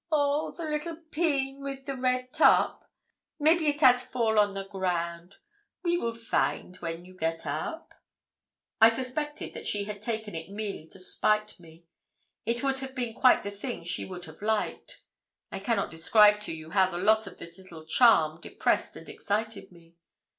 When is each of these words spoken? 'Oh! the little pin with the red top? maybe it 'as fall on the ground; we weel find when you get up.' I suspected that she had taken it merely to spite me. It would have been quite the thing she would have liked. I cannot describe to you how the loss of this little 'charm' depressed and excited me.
'Oh! 0.11 0.49
the 0.49 0.63
little 0.63 0.95
pin 0.95 1.61
with 1.61 1.85
the 1.85 1.95
red 1.95 2.33
top? 2.33 2.89
maybe 3.37 3.67
it 3.67 3.83
'as 3.83 4.01
fall 4.03 4.39
on 4.39 4.55
the 4.55 4.63
ground; 4.65 5.35
we 5.83 5.95
weel 5.95 6.15
find 6.15 6.75
when 6.77 7.05
you 7.05 7.13
get 7.15 7.45
up.' 7.45 7.93
I 8.81 8.89
suspected 8.89 9.53
that 9.53 9.67
she 9.67 9.83
had 9.83 10.01
taken 10.01 10.33
it 10.33 10.49
merely 10.49 10.87
to 10.87 10.99
spite 10.99 11.59
me. 11.59 11.85
It 12.47 12.63
would 12.63 12.79
have 12.79 12.95
been 12.95 13.13
quite 13.13 13.43
the 13.43 13.51
thing 13.51 13.83
she 13.83 14.03
would 14.05 14.25
have 14.25 14.41
liked. 14.41 15.03
I 15.51 15.59
cannot 15.59 15.91
describe 15.91 16.39
to 16.39 16.51
you 16.51 16.71
how 16.71 16.89
the 16.89 16.97
loss 16.97 17.27
of 17.27 17.37
this 17.37 17.59
little 17.59 17.85
'charm' 17.85 18.41
depressed 18.41 18.95
and 18.95 19.07
excited 19.07 19.71
me. 19.71 19.93